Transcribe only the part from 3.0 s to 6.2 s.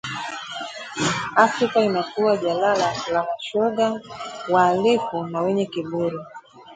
la mashoga, wahalifu na wenye kiburi